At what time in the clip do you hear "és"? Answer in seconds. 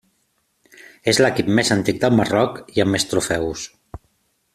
1.13-1.19